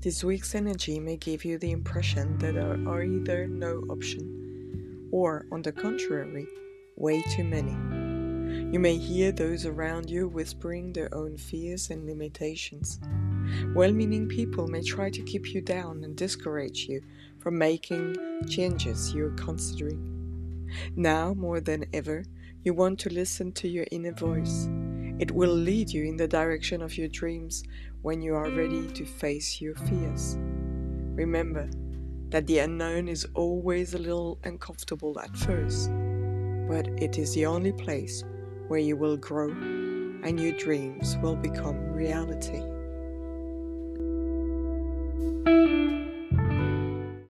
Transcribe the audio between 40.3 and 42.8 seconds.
your dreams will become reality.